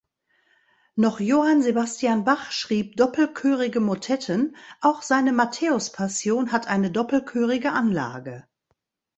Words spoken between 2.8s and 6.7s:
doppelchörige Motetten, auch seine Matthäuspassion hat